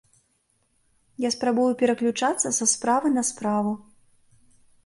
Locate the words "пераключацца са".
1.81-2.65